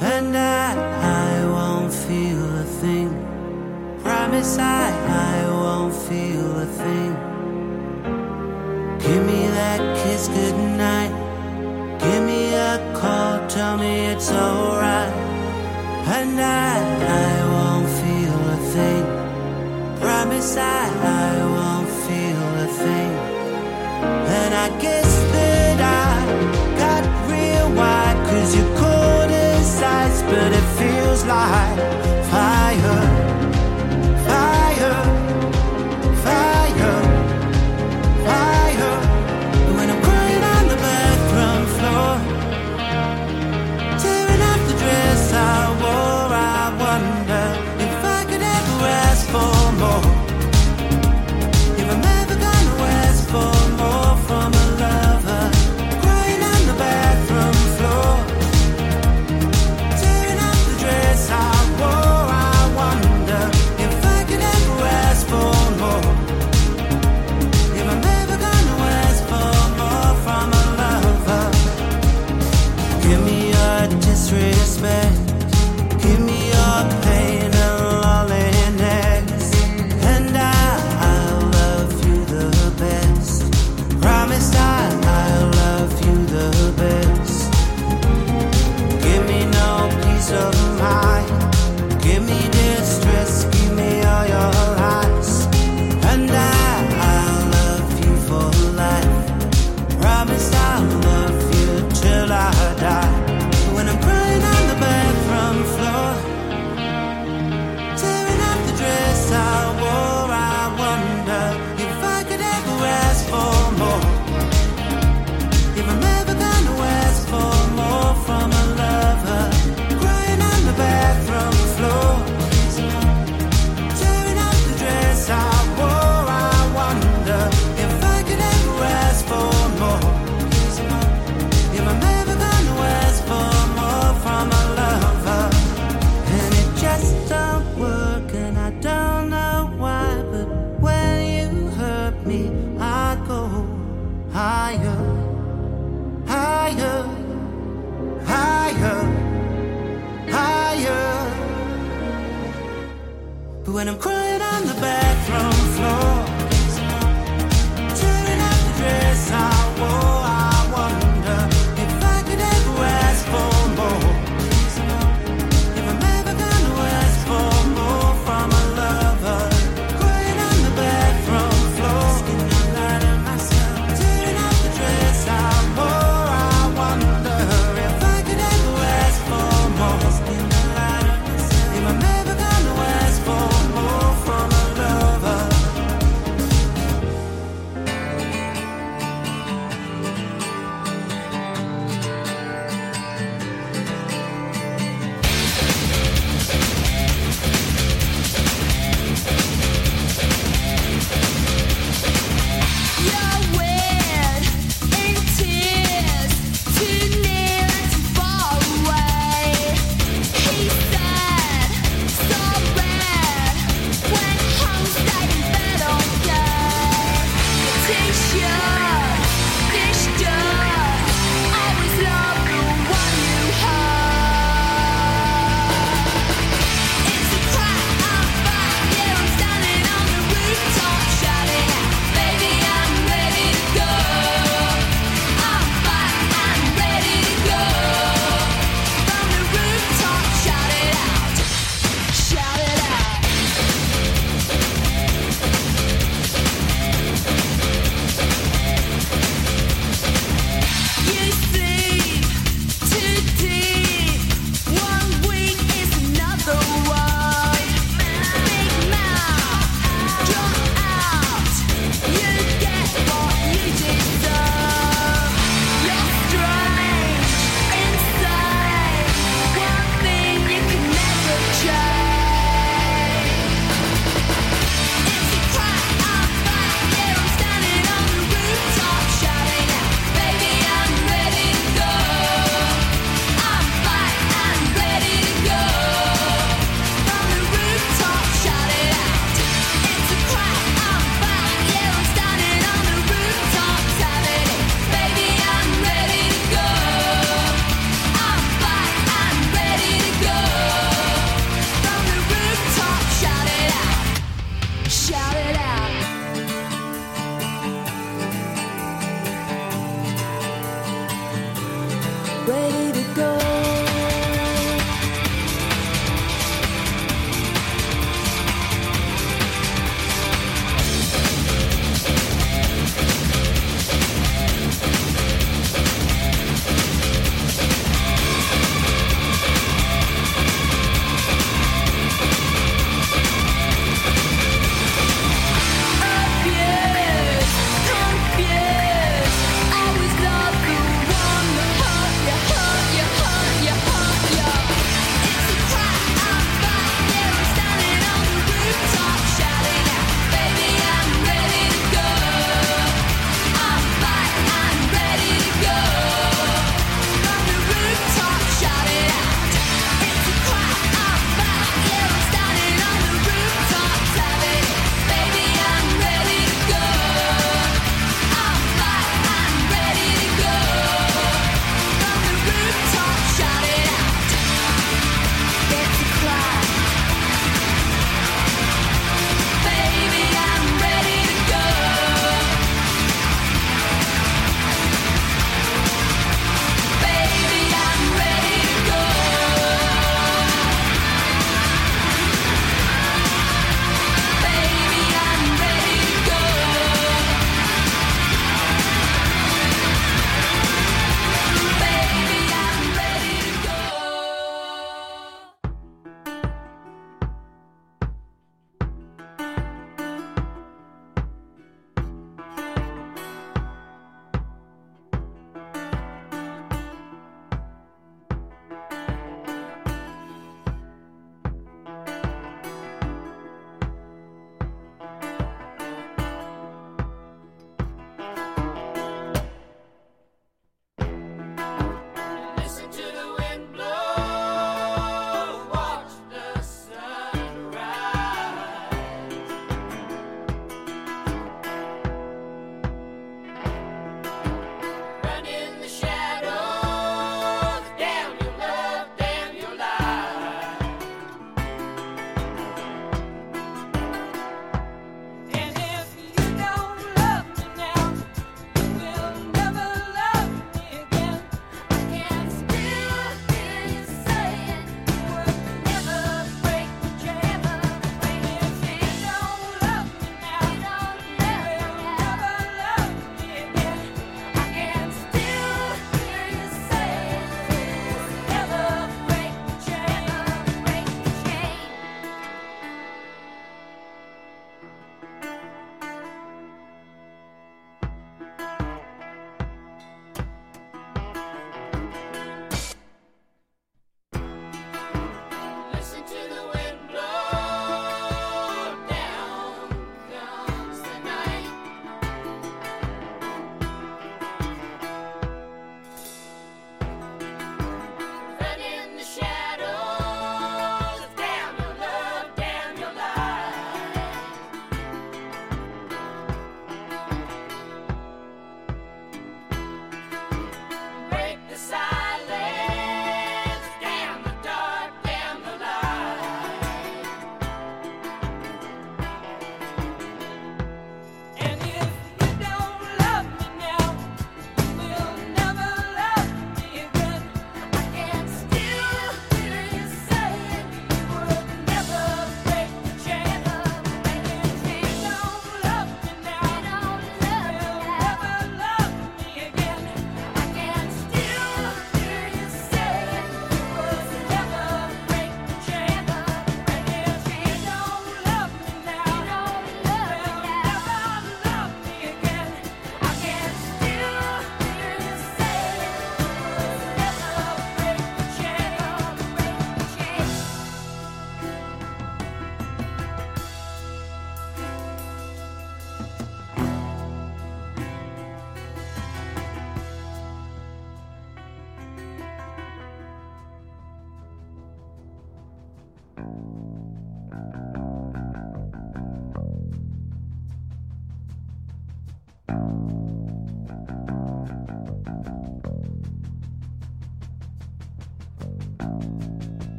and 0.00 0.36
I, 0.36 0.72
I 0.72 1.44
won't 1.46 1.92
feel 1.92 2.42
a 2.58 2.64
thing. 2.64 3.10
Promise 4.02 4.58
I. 4.58 4.91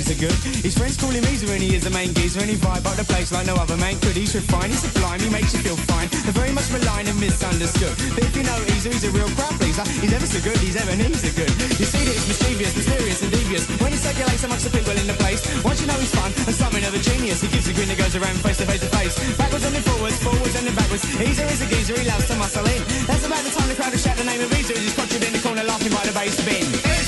of 0.00 0.10
Ebenezer 0.10 0.16
Good. 0.20 0.64
His 0.64 0.76
friends 0.76 0.96
call 0.96 1.10
him 1.10 1.24
Easer 1.24 1.52
and 1.52 1.62
he 1.62 1.74
is 1.76 1.84
the 1.84 1.90
main 1.90 2.12
geezer 2.14 2.40
and 2.40 2.48
he 2.48 2.56
vibe 2.56 2.84
up 2.86 2.96
the 2.96 3.04
place 3.04 3.32
like 3.32 3.46
no 3.46 3.54
other 3.56 3.76
man 3.76 3.98
could. 4.00 4.16
He's 4.16 4.34
refined, 4.34 4.72
he's 4.72 4.80
sublime, 4.80 5.20
he 5.20 5.28
makes 5.30 5.52
you 5.52 5.60
feel 5.60 5.76
fine. 5.88 6.08
They're 6.24 6.36
very 6.36 6.52
much 6.52 6.70
maligned 6.72 7.08
and 7.08 7.18
misunderstood. 7.20 7.94
But 8.14 8.24
if 8.24 8.36
you 8.36 8.44
know 8.44 8.56
he's 8.70 9.04
a 9.04 9.10
real 9.12 9.28
crowd 9.36 9.52
pleaser. 9.60 9.84
He's 10.00 10.12
ever 10.12 10.26
so 10.26 10.40
good, 10.40 10.56
he's 10.58 10.76
ever, 10.76 10.92
he's 10.96 11.24
a 11.24 11.32
Good. 11.36 11.50
You 11.78 11.86
see 11.86 12.02
that 12.04 12.16
it's 12.16 12.26
mischievous, 12.26 12.74
mysterious 12.74 13.22
and 13.22 13.30
devious 13.30 13.64
when 13.80 13.92
he 13.92 13.98
circulates 13.98 14.42
amongst 14.44 14.64
the 14.64 14.72
people 14.72 14.96
in 14.96 15.06
the 15.06 15.16
place. 15.20 15.40
Once 15.62 15.80
you 15.80 15.86
know 15.86 15.98
he's 16.00 16.12
fun 16.14 16.32
and 16.48 16.54
something 16.56 16.84
of 16.84 16.92
a 16.94 16.98
genius, 16.98 17.40
he 17.40 17.48
gives 17.48 17.68
a 17.68 17.72
grin 17.72 17.88
that 17.88 17.98
goes 17.98 18.16
around 18.16 18.36
face 18.40 18.58
to 18.58 18.66
face 18.66 18.80
to 18.80 18.90
face. 18.90 19.14
Backwards 19.36 19.64
and 19.64 19.74
then 19.74 19.84
forwards, 19.84 20.18
forwards 20.18 20.54
and 20.56 20.66
then 20.66 20.74
backwards. 20.74 21.04
Easer 21.20 21.46
is 21.46 21.60
a 21.60 21.68
geezer, 21.68 21.96
he 21.98 22.06
loves 22.08 22.26
to 22.28 22.36
muscle 22.36 22.66
in. 22.66 22.82
That's 23.06 23.24
about 23.24 23.42
the 23.44 23.52
time 23.52 23.68
the 23.68 23.76
crowd 23.76 23.92
will 23.92 24.00
shout 24.00 24.16
the 24.16 24.24
name 24.24 24.40
of 24.40 24.50
Easer 24.52 24.74
as 24.74 24.82
he's 24.82 24.94
crotched 24.94 25.16
in 25.16 25.32
the 25.32 25.42
corner 25.44 25.64
laughing 25.64 25.92
by 25.92 26.04
the 26.04 26.12
bass 26.12 26.36
bin. 26.44 26.99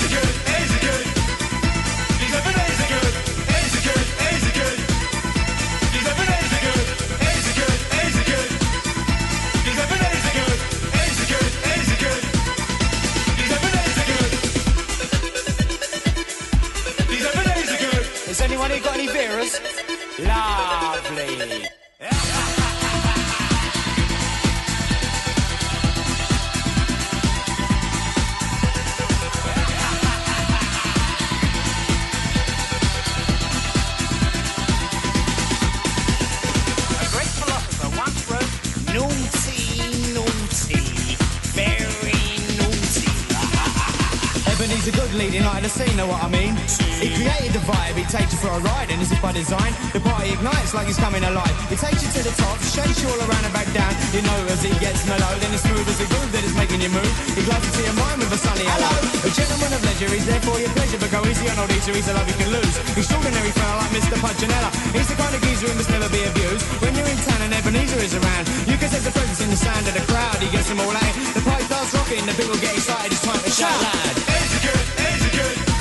He 55.22 55.28
gets 55.28 55.30
mellow, 55.30 55.38
then 55.38 55.52
it's 55.54 55.62
smooth 55.62 55.86
as 55.86 56.00
a 56.00 56.06
groove 56.10 56.32
that 56.32 56.44
is 56.44 56.54
making 56.54 56.80
you 56.82 56.90
move. 56.90 57.12
He 57.36 57.42
glides 57.46 57.66
into 57.66 57.82
your 57.86 57.94
mind 57.94 58.18
with 58.18 58.32
a 58.32 58.40
sunny 58.40 58.66
hello. 58.66 58.90
A 59.22 59.30
gentleman 59.30 59.70
of 59.72 59.80
leisure, 59.86 60.10
he's 60.10 60.26
there 60.26 60.42
for 60.42 60.58
your 60.58 60.72
pleasure, 60.74 60.98
but 60.98 61.10
go 61.10 61.20
easy 61.26 61.46
on 61.48 61.58
old 61.58 61.70
Easter, 61.70 61.94
he's 61.94 62.08
a 62.08 62.14
love 62.14 62.26
you 62.26 62.38
can 62.38 62.50
lose. 62.50 62.74
Extraordinary 62.98 63.52
fella 63.54 63.82
like 63.82 63.92
Mr. 63.94 64.16
Punchinella. 64.18 64.70
He's 64.90 65.08
the 65.08 65.16
kind 65.16 65.34
of 65.34 65.40
geezer 65.42 65.68
who 65.68 65.74
must 65.78 65.90
never 65.90 66.08
be 66.10 66.22
abused. 66.26 66.64
When 66.82 66.92
you're 66.94 67.10
in 67.10 67.18
town 67.22 67.40
and 67.42 67.52
Ebenezer 67.54 68.00
is 68.02 68.14
around, 68.14 68.44
you 68.66 68.76
can 68.76 68.88
sense 68.90 69.06
the 69.06 69.14
presence 69.14 69.40
in 69.40 69.50
the 69.50 69.60
sound 69.60 69.84
of 69.86 69.94
the 69.94 70.04
crowd. 70.10 70.38
He 70.42 70.48
gets 70.50 70.68
them 70.68 70.80
all 70.80 70.90
out. 70.90 71.14
The 71.36 71.42
party 71.46 71.64
starts 71.70 71.94
rocking, 71.94 72.24
the 72.26 72.34
people 72.34 72.58
get 72.58 72.74
excited, 72.74 73.12
it's 73.12 73.22
time 73.22 73.38
to 73.38 73.52
shout 73.52 73.78
loud. 73.78 74.14
Easy 74.18 74.58
good, 74.66 74.86
easy 75.06 75.30
good. 75.38 75.71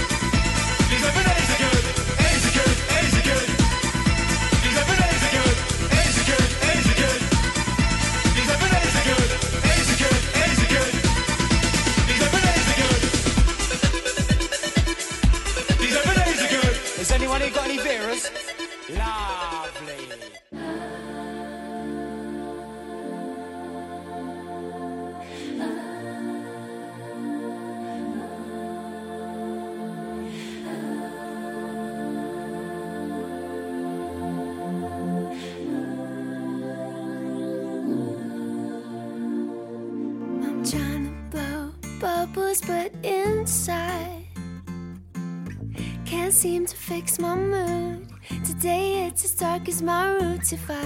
My 50.67 50.80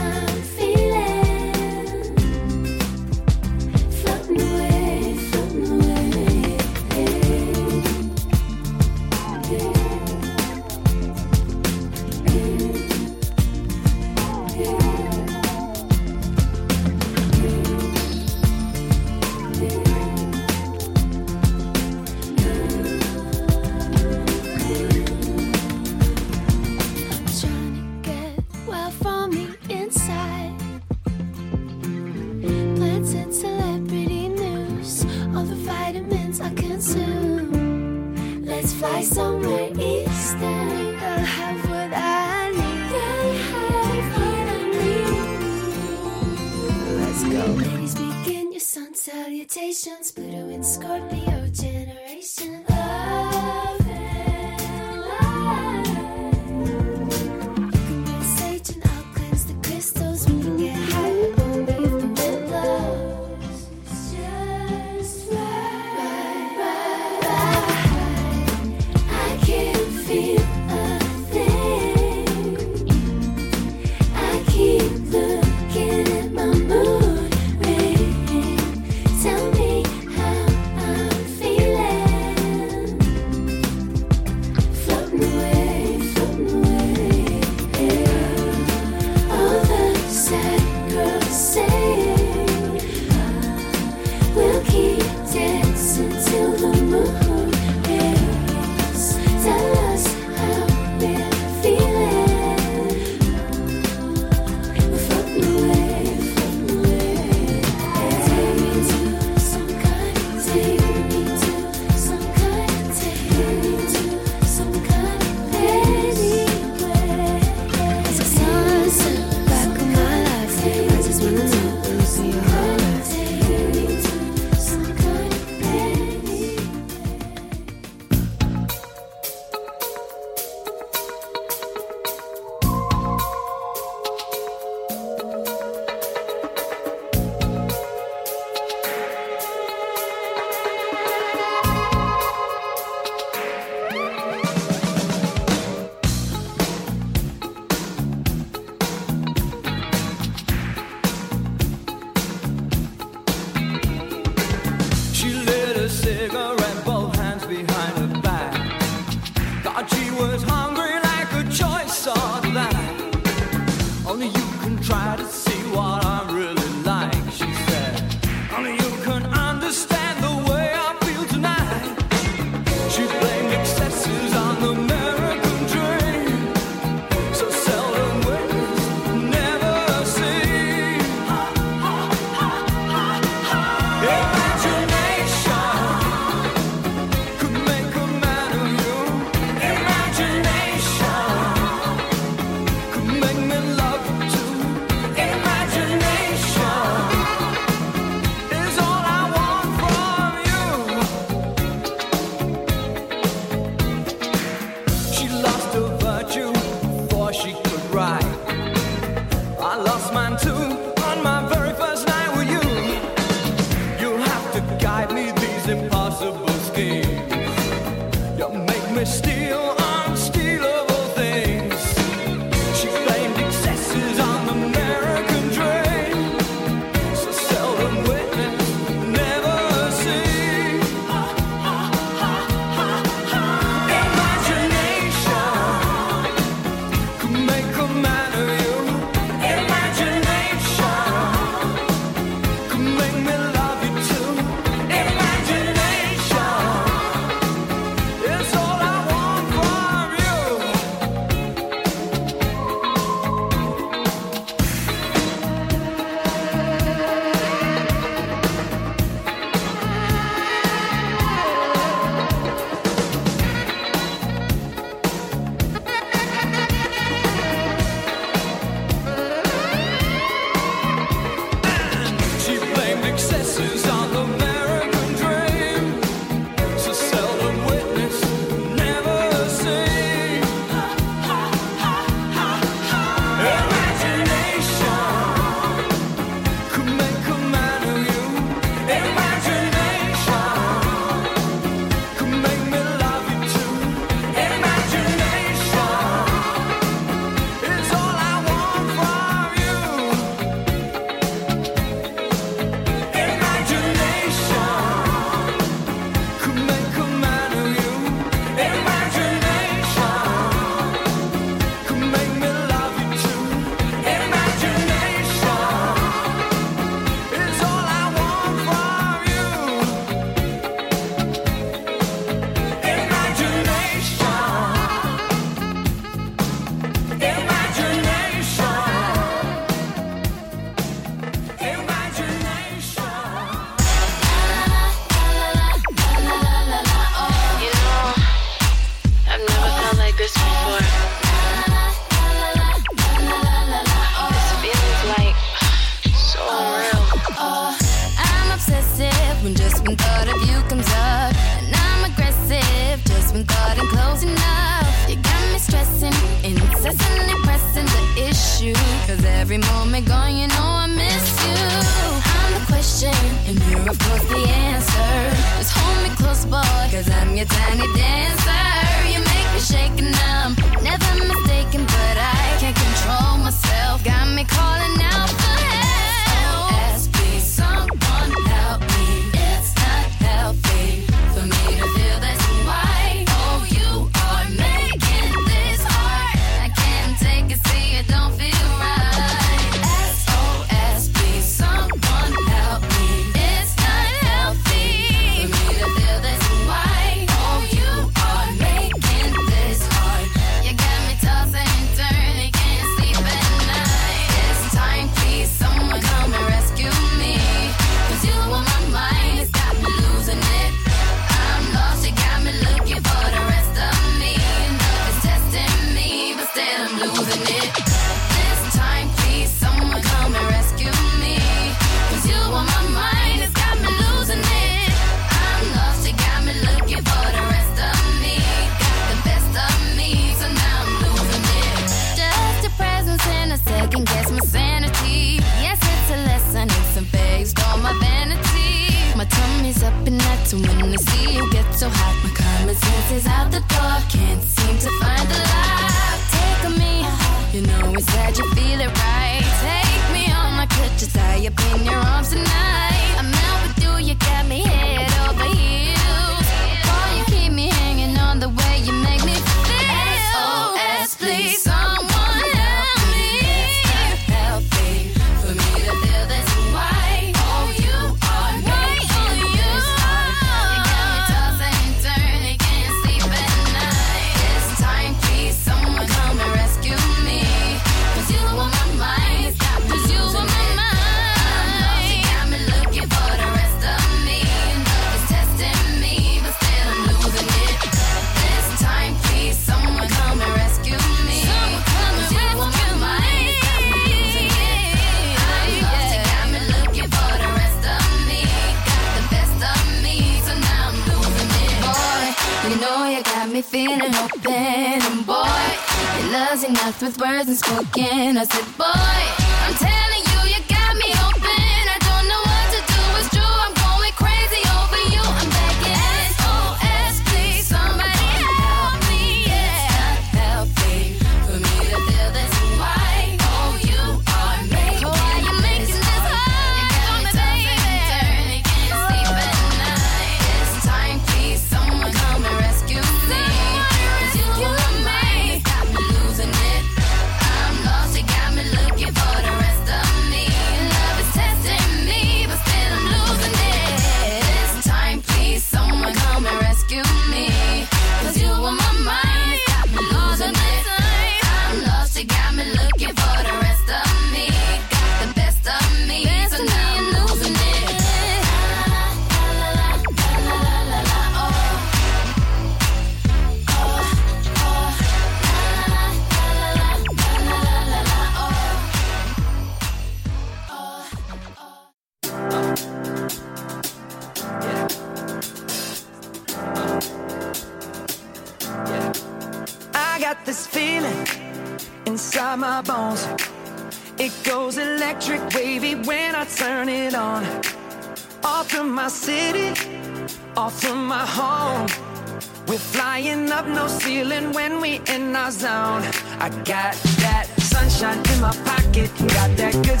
I 596.48 596.50
got 596.64 596.94
that 597.20 597.46
sunshine 597.60 598.16
in 598.32 598.40
my 598.40 598.50
pocket, 598.64 599.10
got 599.18 599.54
that 599.58 599.74
good 599.84 600.00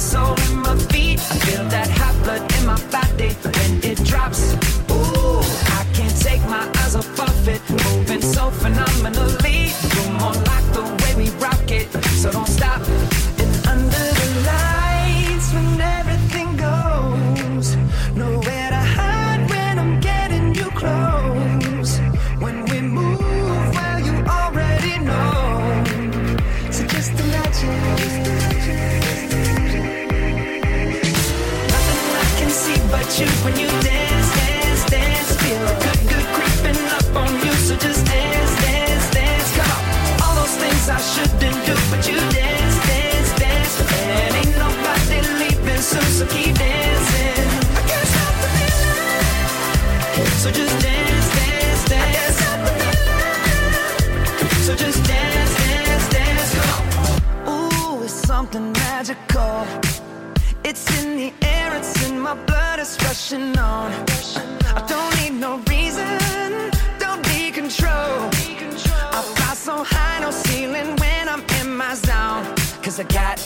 a 72.98 73.04
cat. 73.04 73.37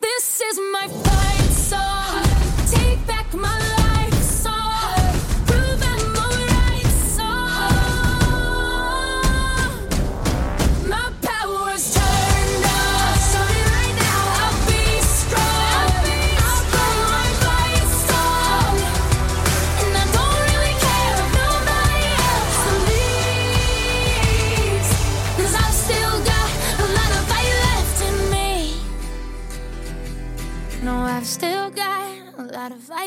This 0.00 0.40
is 0.40 0.60
my 0.72 0.88
fight 0.88 1.52
song. 1.52 2.22
Take 2.70 3.06
back 3.06 3.32
my 3.34 3.58
life. 3.58 3.83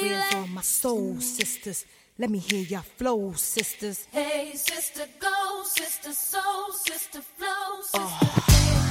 Tears 0.07 0.33
on 0.35 0.53
my 0.53 0.61
soul, 0.61 1.19
sisters. 1.19 1.85
Let 2.17 2.29
me 2.29 2.39
hear 2.39 2.61
your 2.61 2.81
flow, 2.81 3.33
sisters. 3.33 4.07
Hey, 4.11 4.51
sister, 4.53 5.05
go, 5.19 5.63
sister, 5.63 6.13
soul, 6.13 6.71
sister, 6.71 7.21
flow, 7.21 7.81
sister. 7.81 7.99
Oh. 7.99 8.86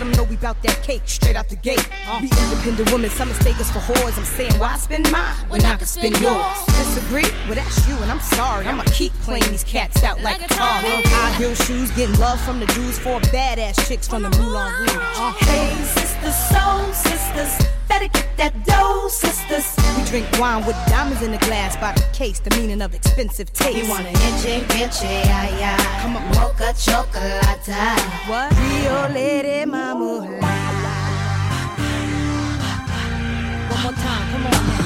Let 0.00 0.06
them 0.06 0.16
know 0.16 0.24
we 0.24 0.36
bout 0.36 0.56
that 0.62 0.82
cake 0.82 1.02
straight 1.04 1.36
out 1.36 1.50
the 1.50 1.56
gate. 1.56 1.86
We 2.22 2.30
independent 2.30 2.90
women, 2.90 3.10
some 3.10 3.28
mistake 3.28 3.60
us 3.60 3.70
for 3.70 3.80
whores. 3.80 4.16
I'm 4.16 4.24
saying, 4.24 4.54
why 4.54 4.78
spend 4.78 5.12
mine 5.12 5.36
when 5.50 5.62
I 5.62 5.76
can 5.76 5.86
spend 5.86 6.18
yours? 6.22 6.64
Disagree? 6.68 7.28
Well, 7.44 7.56
that's 7.56 7.86
you, 7.86 7.94
and 7.96 8.10
I'm 8.10 8.20
sorry. 8.20 8.64
I'ma 8.64 8.84
keep 8.86 9.12
playing 9.20 9.44
these 9.50 9.62
cats 9.62 10.02
out 10.02 10.18
like 10.22 10.40
a 10.40 10.48
tar. 10.48 10.80
High 10.80 11.32
heel 11.36 11.54
shoes, 11.54 11.90
getting 11.90 12.18
love 12.18 12.40
from 12.40 12.60
the 12.60 12.66
Jews, 12.68 12.98
four 12.98 13.20
badass 13.28 13.86
chicks 13.86 14.08
from 14.08 14.22
the 14.22 14.30
Moulin 14.30 14.72
Rouge. 14.72 15.36
Hey, 15.40 15.68
sisters, 15.84 16.36
soul 16.48 16.90
sisters, 16.94 17.68
better 17.90 18.06
get 18.06 18.36
that 18.36 18.54
dough, 18.64 19.08
sisters. 19.08 19.66
we 19.96 20.04
drink 20.08 20.26
wine 20.38 20.64
with 20.64 20.76
diamonds 20.86 21.22
in 21.22 21.32
the 21.32 21.38
glass 21.38 21.76
by 21.76 21.92
the 21.92 22.06
case, 22.12 22.38
the 22.38 22.54
meaning 22.56 22.80
of 22.80 22.94
expensive 22.94 23.52
taste. 23.52 23.76
You 23.76 23.90
want 23.90 24.06
an 24.06 24.14
inche, 24.28 24.62
inche, 24.80 25.12
ay, 25.40 25.50
ay. 25.72 26.00
Come 26.00 26.16
on. 26.16 26.22
Mocha 26.36 26.72
chocolate. 26.78 27.66
what? 28.30 28.48
Rio 28.62 29.08
Lady 29.12 29.64
Mama. 29.66 30.22
One 33.72 33.82
more 33.82 33.92
time, 33.92 34.24
come 34.30 34.46
on 34.46 34.52
now. 34.52 34.79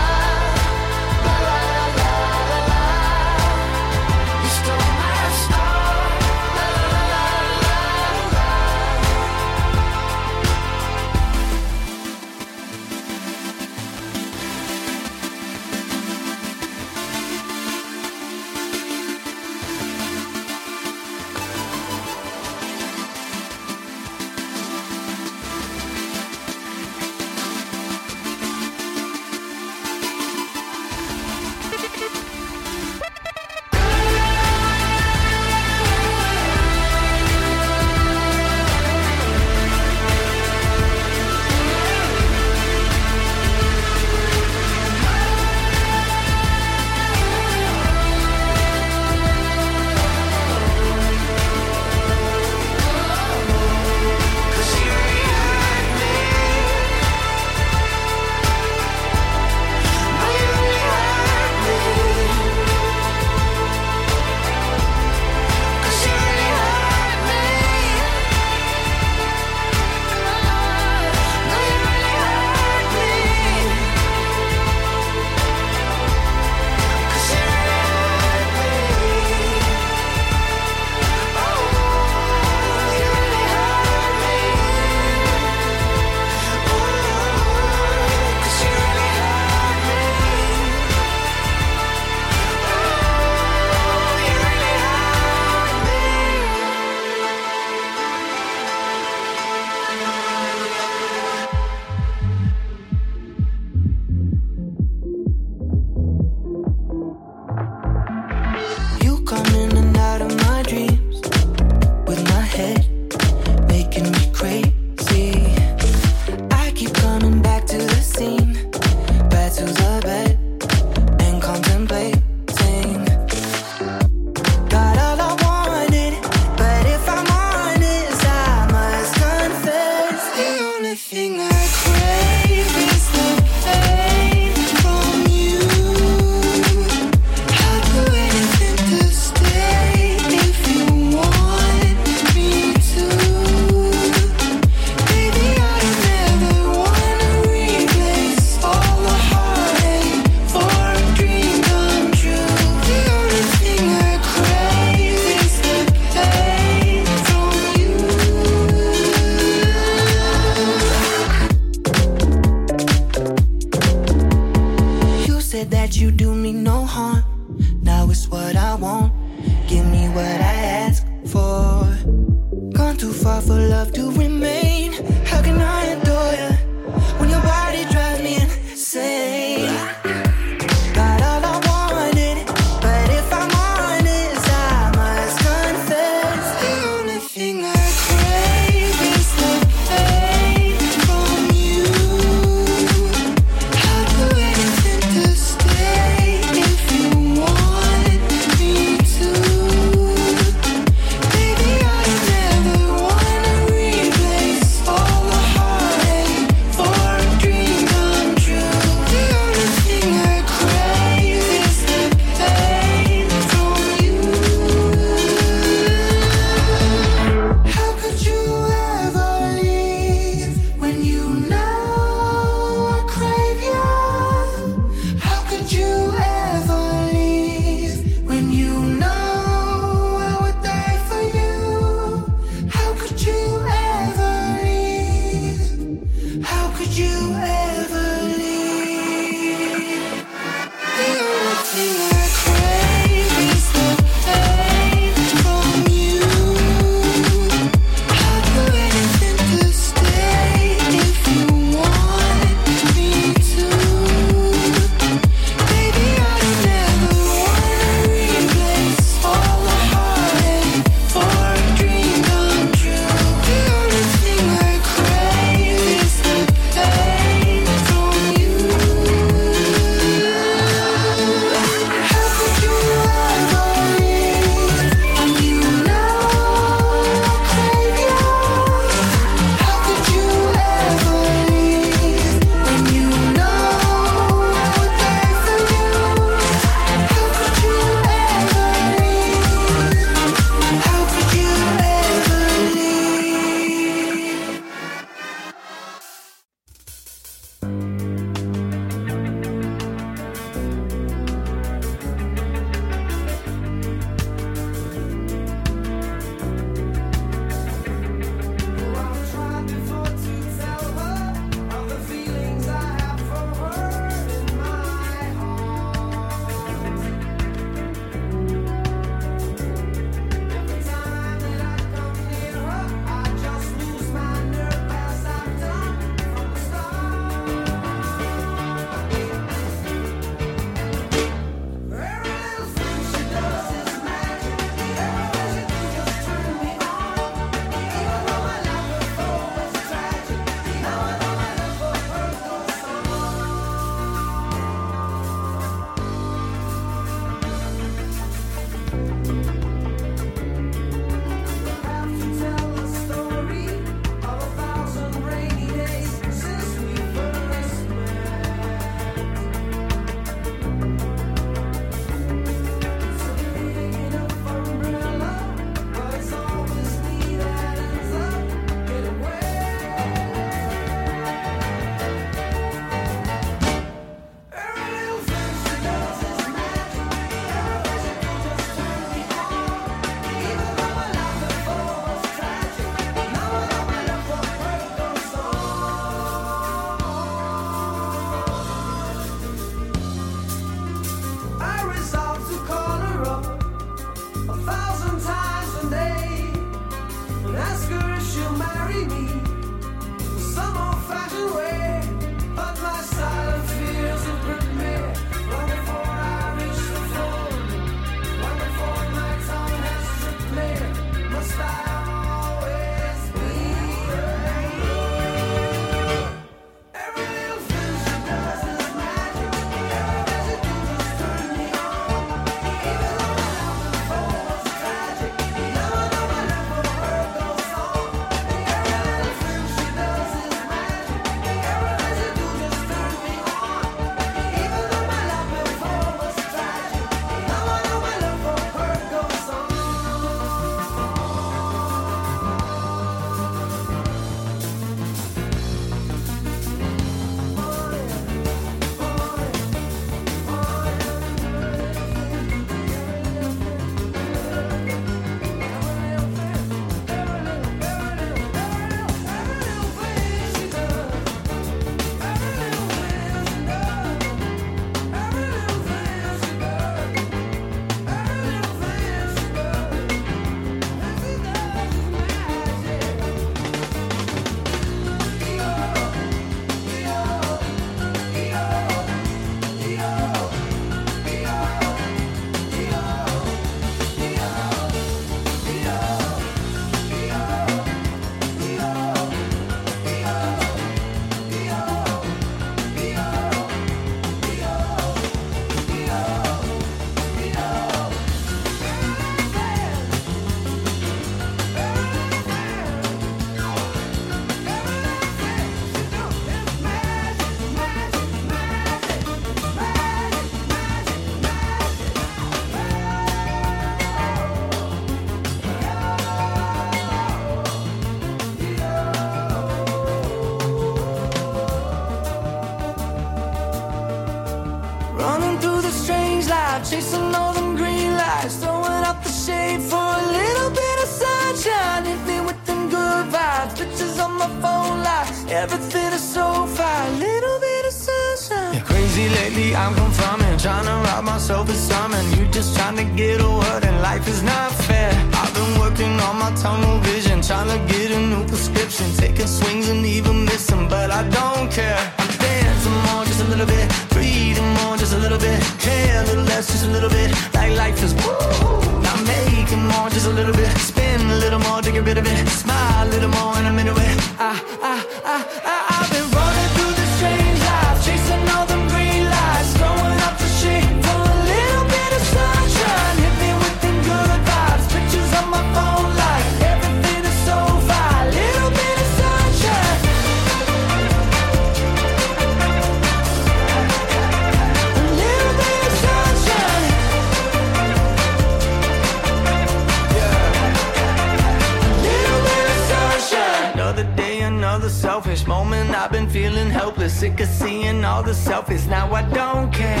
Helpless, 597.06 597.20
sick 597.20 597.40
of 597.40 597.48
seeing 597.48 598.04
all 598.04 598.22
the 598.22 598.32
selfies. 598.32 598.88
Now 598.88 599.12
I 599.12 599.22
don't 599.22 599.72
care. 599.72 600.00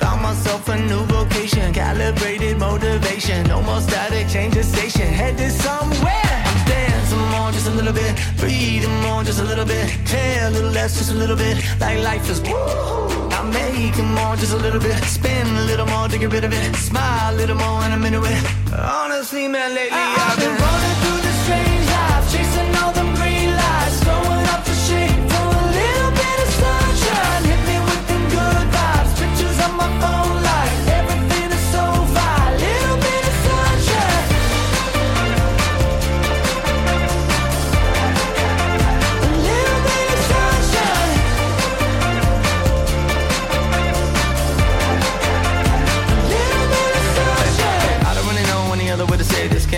Found 0.00 0.22
myself 0.22 0.68
a 0.68 0.78
new 0.78 1.04
vocation, 1.06 1.72
calibrated 1.72 2.58
motivation. 2.58 3.46
No 3.48 3.62
more 3.62 3.80
static, 3.80 4.28
change 4.28 4.54
the 4.54 4.62
station, 4.62 5.06
headed 5.06 5.52
somewhere. 5.52 6.36
I'm 6.48 6.66
dancing 6.66 7.24
more, 7.32 7.50
just 7.52 7.68
a 7.68 7.70
little 7.70 7.92
bit. 7.92 8.12
Breathing 8.38 9.00
more, 9.02 9.24
just 9.24 9.40
a 9.40 9.44
little 9.44 9.64
bit. 9.66 9.86
Care 10.06 10.48
a 10.48 10.50
little 10.50 10.70
less, 10.70 10.98
just 10.98 11.12
a 11.12 11.14
little 11.14 11.36
bit. 11.36 11.56
Like 11.80 11.98
life 12.02 12.28
is 12.30 12.40
woo. 12.40 13.28
I'm 13.36 13.50
making 13.50 14.10
more, 14.14 14.36
just 14.36 14.54
a 14.54 14.58
little 14.58 14.80
bit. 14.80 14.96
Spin 15.04 15.46
a 15.46 15.64
little 15.70 15.86
more 15.86 16.08
to 16.08 16.18
get 16.18 16.32
rid 16.32 16.44
of 16.44 16.52
it. 16.52 16.76
Smile 16.76 17.34
a 17.34 17.36
little 17.36 17.56
more, 17.56 17.82
and 17.84 17.92
I'm 17.94 18.04
into 18.04 18.22
it. 18.24 18.42
Honestly, 18.72 19.48
man, 19.48 19.74
lately 19.74 19.90
ah, 19.92 20.14
ah. 20.18 20.32
I've 20.32 20.38
been 20.38 20.54
running 20.64 21.07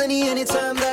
Any 0.00 0.22
anytime 0.22 0.76
that 0.76 0.91